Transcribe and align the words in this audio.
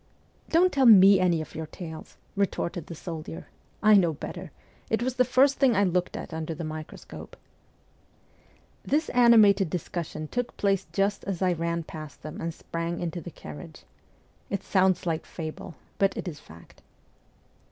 Don't 0.49 0.71
tell 0.73 0.87
me 0.87 1.19
any 1.19 1.41
of 1.41 1.53
your 1.53 1.67
tales!' 1.67 2.17
retorted 2.35 2.87
the 2.87 2.95
soldier.' 2.95 3.49
I 3.83 3.93
know 3.93 4.13
better. 4.13 4.49
It 4.89 5.03
was 5.03 5.13
the 5.17 5.23
first 5.23 5.59
thing 5.59 5.75
I 5.75 5.83
looked 5.83 6.17
at 6.17 6.33
under 6.33 6.55
the 6.55 6.63
microscope.' 6.63 7.37
This 8.83 9.09
animated 9.09 9.69
discussion 9.69 10.27
took 10.27 10.57
place 10.57 10.87
just 10.91 11.23
as 11.25 11.43
I 11.43 11.53
ran 11.53 11.83
past 11.83 12.23
them 12.23 12.41
and 12.41 12.51
sprang 12.51 12.99
into 12.99 13.21
the 13.21 13.29
carriage. 13.29 13.83
It 14.49 14.63
sounds 14.63 15.05
like 15.05 15.23
fable, 15.23 15.75
but 15.99 16.17
it 16.17 16.27
is 16.27 16.39
fact. 16.39 16.81